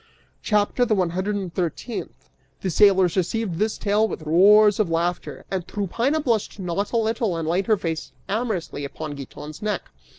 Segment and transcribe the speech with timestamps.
[0.41, 2.31] CHAPTER THE ONE HUNDRED AND THIRTEENTH.
[2.61, 7.37] The sailors received this tale with roars of laughter, and Tryphaena blushed not a little
[7.37, 9.91] and laid her face amorously upon Giton's neck.